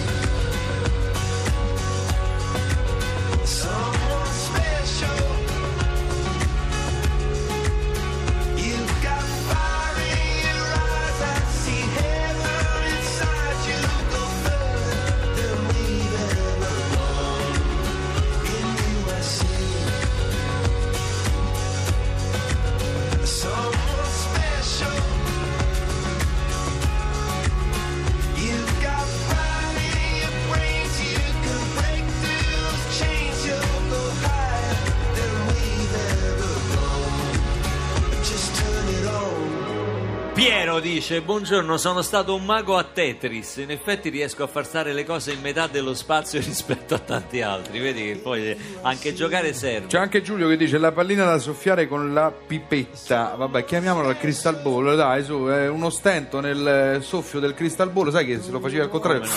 Dice: 40.86 41.21
Buongiorno, 41.21 41.78
sono 41.78 42.04
stato 42.04 42.36
un 42.36 42.45
mago 42.45 42.78
a 42.78 42.84
Tetris. 42.84 43.58
In 43.58 43.71
effetti 43.71 44.10
riesco 44.10 44.43
a 44.43 44.48
far 44.48 44.67
stare 44.67 44.93
le 44.93 45.04
cose 45.04 45.32
in 45.32 45.41
metà 45.41 45.65
dello 45.65 45.95
spazio 45.95 46.39
rispetto 46.45 46.93
a 46.93 47.00
tanti 47.00 47.41
altri. 47.41 47.80
Vedi 47.80 48.04
che 48.04 48.15
poi 48.17 48.56
anche 48.84 49.15
giocare 49.15 49.52
serve. 49.54 49.88
C'è 49.88 49.98
anche 49.98 50.21
Giulio 50.21 50.48
che 50.48 50.58
dice 50.58 50.78
la 50.78 50.91
pallina 50.91 51.26
da 51.26 51.39
soffiare 51.39 51.88
con 51.88 52.13
la 52.13 52.32
pipetta. 52.32 53.34
Vabbè, 53.36 53.65
chiamiamola 53.65 54.12
il 54.12 54.17
crystal 54.19 54.62
ball, 54.62 54.95
dai, 54.95 55.24
su, 55.24 55.45
è 55.45 55.67
uno 55.67 55.89
stento 55.89 56.39
nel 56.39 57.00
soffio 57.02 57.39
del 57.39 57.56
crystal 57.56 57.89
ball, 57.89 58.12
sai 58.12 58.28
che 58.28 58.39
se 58.39 58.52
lo 58.52 58.60
faceva 58.60 58.84
al 58.84 58.89
contrario. 58.89 59.28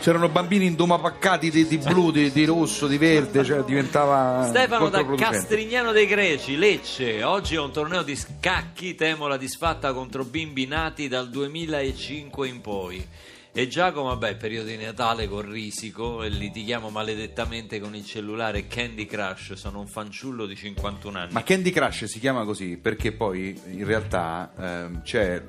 C'erano 0.00 0.28
bambini 0.28 0.66
indomapaccati 0.66 1.50
di, 1.50 1.66
di 1.66 1.78
blu, 1.78 2.10
di, 2.10 2.30
di 2.30 2.44
rosso, 2.44 2.86
di 2.86 2.98
verde, 2.98 3.44
cioè 3.44 3.62
diventava 3.62 4.46
Stefano 4.48 4.88
da. 4.88 5.04
Castrignano 5.04 5.90
dei 5.92 6.06
Greci, 6.06 6.56
Lecce. 6.56 7.22
Oggi 7.24 7.56
è 7.56 7.60
un 7.60 7.72
torneo 7.72 8.02
di 8.02 8.16
scacchi, 8.16 8.94
temo 8.94 9.26
la 9.26 9.36
disfatta 9.36 9.92
contro 9.92 10.24
bimbi 10.24 10.51
nati 10.66 11.08
dal 11.08 11.28
2005 11.30 12.48
in 12.48 12.60
poi. 12.60 13.06
E 13.54 13.68
Giacomo, 13.68 14.08
vabbè, 14.08 14.36
periodo 14.36 14.68
di 14.70 14.78
Natale 14.78 15.28
con 15.28 15.42
Risico 15.42 16.22
e 16.22 16.30
litighiamo 16.30 16.88
maledettamente 16.88 17.80
con 17.80 17.94
il 17.94 18.02
cellulare 18.02 18.66
Candy 18.66 19.04
Crush. 19.04 19.52
Sono 19.52 19.78
un 19.80 19.86
fanciullo 19.88 20.46
di 20.46 20.56
51 20.56 21.18
anni. 21.18 21.32
Ma 21.32 21.42
Candy 21.42 21.68
Crush 21.70 22.04
si 22.06 22.18
chiama 22.18 22.44
così 22.46 22.78
perché 22.78 23.12
poi 23.12 23.54
in 23.66 23.84
realtà 23.84 24.52
ehm, 24.58 25.02
c'è 25.02 25.42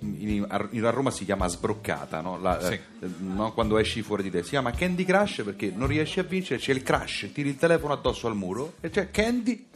in, 0.00 0.44
a 0.46 0.90
Roma 0.90 1.10
si 1.10 1.24
chiama 1.24 1.48
sbroccata, 1.48 2.20
no? 2.20 2.38
La- 2.38 2.60
Sì. 2.60 2.74
eh, 2.74 2.80
no? 3.20 3.54
quando 3.54 3.78
esci 3.78 4.02
fuori 4.02 4.22
di 4.22 4.30
te. 4.30 4.42
Si 4.42 4.50
chiama 4.50 4.70
Candy 4.72 5.04
Crush 5.04 5.40
perché 5.42 5.72
non 5.74 5.86
riesci 5.88 6.20
a 6.20 6.24
vincere, 6.24 6.60
c'è 6.60 6.72
il 6.72 6.82
crash, 6.82 7.30
tiri 7.32 7.48
il 7.48 7.56
telefono 7.56 7.94
addosso 7.94 8.26
al 8.26 8.36
muro 8.36 8.74
e 8.82 8.90
c'è 8.90 9.10
Candy. 9.10 9.67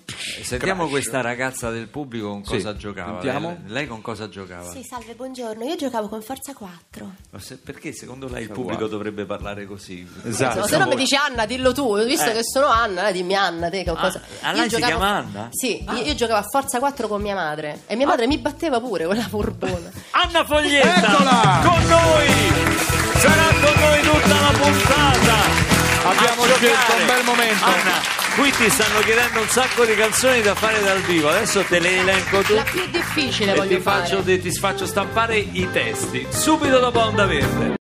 Sentiamo 0.43 0.81
Crash. 0.83 0.91
questa 0.91 1.21
ragazza 1.21 1.71
del 1.71 1.89
pubblico 1.89 2.29
con 2.29 2.45
Sì, 2.45 2.53
cosa 2.57 2.77
giocava. 2.77 3.13
sentiamo. 3.21 3.59
Lei, 3.67 3.87
con 3.87 4.01
cosa 4.01 4.29
giocava? 4.29 4.71
Sì, 4.71 4.83
salve, 4.83 5.15
buongiorno. 5.15 5.65
Io 5.65 5.77
giocavo 5.77 6.09
con 6.09 6.23
Forza 6.23 6.53
4. 6.55 7.11
Ma 7.31 7.39
se- 7.39 7.57
perché 7.59 7.93
secondo 7.93 8.29
lei 8.29 8.43
il 8.45 8.51
pubblico 8.51 8.87
dovrebbe 8.87 9.25
parlare 9.25 9.67
così? 9.67 10.07
Esatto. 10.25 10.67
se 10.67 10.77
no 10.79 10.87
mi 10.87 10.97
dici 10.97 11.15
Anna, 11.17 11.47
dillo 11.47 11.73
tu. 11.73 11.97
Visto 12.05 12.31
Eh. 12.31 12.33
che 12.35 12.41
sono 12.45 12.67
Anna, 12.67 13.09
eh, 13.09 13.13
dimmi 13.13 13.35
Anna, 13.35 13.69
te 13.71 13.83
che 13.85 13.91
Ah, 13.91 13.95
cosa. 13.97 14.21
ah, 14.43 14.51
Io 14.51 14.57
lei 14.57 14.63
si 14.63 14.69
giocavo- 14.77 14.87
chiama 14.99 15.17
Anna? 15.17 15.49
Sì, 15.51 15.83
io, 15.85 16.03
io 16.03 16.15
giocavo 16.15 16.39
a 16.41 16.47
Forza 16.51 16.79
4 16.79 17.09
con 17.09 17.21
mia 17.23 17.35
madre. 17.35 17.83
E 17.87 17.97
mia 17.97 18.07
madre 18.07 18.27
mi 18.27 18.39
batteva 18.39 18.81
pure 18.81 19.07
con 19.07 19.17
la 19.17 19.29
furbona. 19.29 19.91
Anna 20.13 20.45
Foglietta 20.45 21.13
Eccola! 21.13 21.61
con 21.65 21.87
noi 21.89 22.27
sarà 23.19 23.49
con 23.63 23.81
noi 23.81 24.01
tutta 24.03 24.41
la 24.41 24.59
puntata 24.59 25.71
Abbiamo 26.05 26.43
scelto 26.45 26.93
un 26.99 27.07
bel 27.07 27.25
momento. 27.25 27.65
Anna 27.65 28.21
qui 28.37 28.51
ti 28.51 28.71
stanno 28.71 29.01
chiedendo 29.01 29.41
un 29.41 29.49
sacco 29.49 29.85
di 29.85 29.95
canzoni 29.95 30.41
da 30.43 30.55
fare 30.55 30.81
dal 30.83 31.01
vivo. 31.01 31.29
Adesso 31.29 31.63
te 31.65 31.79
le 31.79 31.99
elenco 32.01 32.39
tutte 32.41 32.55
La 32.55 32.63
più 32.63 32.87
difficile 32.91 33.53
e 33.53 33.57
voglio 33.57 33.77
ti 33.77 33.83
faccio, 33.83 34.23
fare. 34.23 34.39
ti 34.39 34.51
faccio 34.53 34.87
stampare 34.87 35.37
i 35.37 35.69
testi. 35.71 36.27
Subito 36.31 36.79
dopo 36.79 37.01
Onda 37.01 37.27
Verde 37.27 37.71